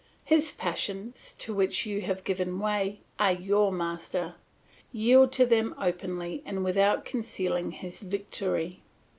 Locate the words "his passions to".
0.25-1.53